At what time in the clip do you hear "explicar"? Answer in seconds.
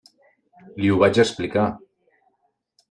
1.25-1.69